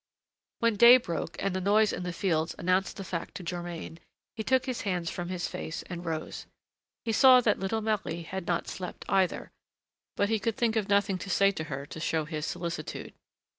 When 0.61 0.77
day 0.77 0.97
broke 0.97 1.35
and 1.37 1.55
the 1.55 1.61
noise 1.61 1.93
in 1.93 2.01
the 2.01 2.11
fields 2.11 2.55
announced 2.57 2.97
the 2.97 3.03
fact 3.03 3.35
to 3.35 3.43
Germain, 3.43 3.99
he 4.35 4.41
took 4.41 4.65
his 4.65 4.81
hands 4.81 5.11
from 5.11 5.29
his 5.29 5.47
face 5.47 5.83
and 5.83 6.03
rose. 6.03 6.47
He 7.05 7.11
saw 7.11 7.39
that 7.41 7.59
little 7.59 7.81
Marie 7.81 8.23
had 8.23 8.47
not 8.47 8.67
slept, 8.67 9.05
either, 9.07 9.51
but 10.17 10.29
he 10.29 10.39
could 10.39 10.57
think 10.57 10.75
of 10.75 10.89
nothing 10.89 11.19
to 11.19 11.29
say 11.29 11.51
to 11.51 11.65
her 11.65 11.85
to 11.85 11.99
show 11.99 12.25
his 12.25 12.47
solicitude. 12.47 13.13